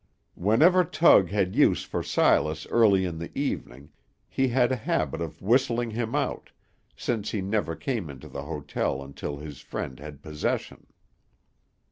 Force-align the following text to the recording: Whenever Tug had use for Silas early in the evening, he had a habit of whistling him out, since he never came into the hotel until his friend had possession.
Whenever 0.33 0.83
Tug 0.83 1.29
had 1.29 1.55
use 1.55 1.83
for 1.83 2.01
Silas 2.01 2.65
early 2.71 3.05
in 3.05 3.19
the 3.19 3.29
evening, 3.37 3.91
he 4.27 4.47
had 4.47 4.71
a 4.71 4.75
habit 4.75 5.21
of 5.21 5.43
whistling 5.43 5.91
him 5.91 6.15
out, 6.15 6.49
since 6.95 7.29
he 7.29 7.39
never 7.39 7.75
came 7.75 8.09
into 8.09 8.27
the 8.27 8.41
hotel 8.41 9.03
until 9.03 9.37
his 9.37 9.59
friend 9.59 9.99
had 9.99 10.23
possession. 10.23 10.87